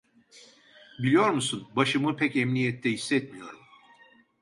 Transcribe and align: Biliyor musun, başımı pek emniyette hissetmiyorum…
Biliyor 0.99 1.29
musun, 1.29 1.67
başımı 1.75 2.17
pek 2.17 2.35
emniyette 2.35 2.91
hissetmiyorum… 2.91 3.59